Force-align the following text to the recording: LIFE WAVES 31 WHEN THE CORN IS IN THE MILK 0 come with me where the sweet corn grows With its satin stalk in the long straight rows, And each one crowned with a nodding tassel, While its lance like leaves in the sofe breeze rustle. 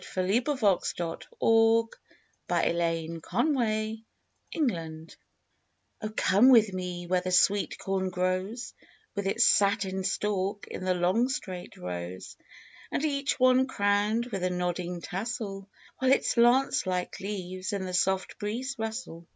LIFE 0.15 0.47
WAVES 0.47 0.93
31 0.93 1.19
WHEN 1.37 1.91
THE 3.15 3.21
CORN 3.21 3.55
IS 3.61 3.99
IN 4.51 4.65
THE 4.65 4.73
MILK 4.81 5.11
0 6.01 6.13
come 6.17 6.49
with 6.49 6.73
me 6.73 7.05
where 7.05 7.21
the 7.21 7.29
sweet 7.31 7.77
corn 7.77 8.09
grows 8.09 8.73
With 9.13 9.27
its 9.27 9.45
satin 9.47 10.03
stalk 10.03 10.65
in 10.69 10.85
the 10.85 10.95
long 10.95 11.29
straight 11.29 11.77
rows, 11.77 12.35
And 12.91 13.05
each 13.05 13.39
one 13.39 13.67
crowned 13.67 14.25
with 14.31 14.41
a 14.41 14.49
nodding 14.49 15.01
tassel, 15.01 15.69
While 15.99 16.11
its 16.11 16.35
lance 16.35 16.87
like 16.87 17.19
leaves 17.19 17.71
in 17.71 17.85
the 17.85 17.93
sofe 17.93 18.39
breeze 18.39 18.77
rustle. 18.79 19.27